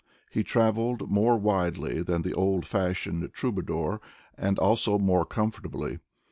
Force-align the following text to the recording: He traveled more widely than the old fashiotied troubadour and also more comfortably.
He 0.31 0.43
traveled 0.43 1.11
more 1.11 1.37
widely 1.37 2.01
than 2.01 2.23
the 2.23 2.33
old 2.33 2.63
fashiotied 2.63 3.33
troubadour 3.33 4.01
and 4.35 4.57
also 4.57 4.97
more 4.97 5.27
comfortably. 5.27 5.99